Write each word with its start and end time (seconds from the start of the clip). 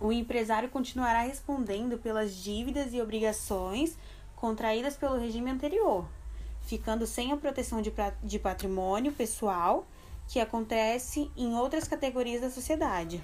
o 0.00 0.10
empresário 0.10 0.70
continuará 0.70 1.20
respondendo 1.20 1.98
pelas 1.98 2.34
dívidas 2.34 2.94
e 2.94 3.02
obrigações 3.02 3.98
contraídas 4.34 4.96
pelo 4.96 5.18
regime 5.18 5.50
anterior, 5.50 6.08
ficando 6.62 7.06
sem 7.06 7.32
a 7.32 7.36
proteção 7.36 7.82
de 8.22 8.38
patrimônio 8.38 9.12
pessoal 9.12 9.86
que 10.26 10.40
acontece 10.40 11.30
em 11.36 11.54
outras 11.54 11.86
categorias 11.86 12.40
da 12.40 12.48
sociedade. 12.48 13.22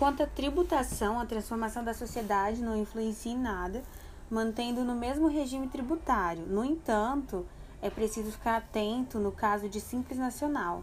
Quanto 0.00 0.22
à 0.22 0.26
tributação, 0.26 1.20
a 1.20 1.26
transformação 1.26 1.84
da 1.84 1.92
sociedade 1.92 2.62
não 2.62 2.74
influencia 2.74 3.32
em 3.32 3.36
nada, 3.36 3.82
mantendo 4.30 4.82
no 4.82 4.94
mesmo 4.94 5.28
regime 5.28 5.68
tributário. 5.68 6.46
No 6.46 6.64
entanto, 6.64 7.44
é 7.82 7.90
preciso 7.90 8.32
ficar 8.32 8.56
atento 8.56 9.18
no 9.18 9.30
caso 9.30 9.68
de 9.68 9.78
Simples 9.78 10.18
Nacional, 10.18 10.82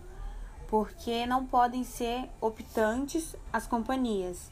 porque 0.68 1.26
não 1.26 1.48
podem 1.48 1.84
ser 1.84 2.30
optantes 2.40 3.36
as 3.52 3.66
companhias 3.66 4.52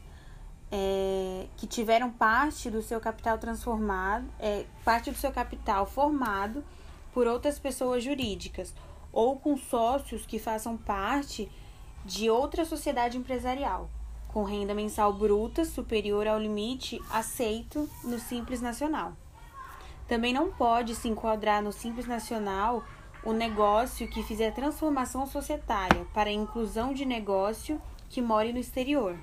é, 0.72 1.46
que 1.56 1.68
tiveram 1.68 2.10
parte 2.10 2.68
do 2.68 2.82
seu 2.82 3.00
capital 3.00 3.38
transformado, 3.38 4.26
é, 4.36 4.66
parte 4.84 5.12
do 5.12 5.16
seu 5.16 5.30
capital 5.30 5.86
formado 5.86 6.64
por 7.14 7.28
outras 7.28 7.56
pessoas 7.56 8.02
jurídicas 8.02 8.74
ou 9.12 9.36
com 9.38 9.56
sócios 9.56 10.26
que 10.26 10.40
façam 10.40 10.76
parte 10.76 11.48
de 12.04 12.28
outra 12.28 12.64
sociedade 12.64 13.16
empresarial 13.16 13.88
com 14.36 14.44
renda 14.44 14.74
mensal 14.74 15.14
bruta 15.14 15.64
superior 15.64 16.26
ao 16.26 16.38
limite 16.38 17.00
aceito 17.10 17.88
no 18.04 18.18
Simples 18.18 18.60
Nacional. 18.60 19.14
Também 20.06 20.30
não 20.30 20.52
pode 20.52 20.94
se 20.94 21.08
enquadrar 21.08 21.62
no 21.62 21.72
Simples 21.72 22.06
Nacional 22.06 22.84
o 23.24 23.32
negócio 23.32 24.06
que 24.06 24.22
fizer 24.22 24.52
transformação 24.52 25.26
societária 25.26 26.06
para 26.12 26.28
a 26.28 26.34
inclusão 26.34 26.92
de 26.92 27.06
negócio 27.06 27.80
que 28.10 28.20
more 28.20 28.52
no 28.52 28.58
exterior. 28.58 29.16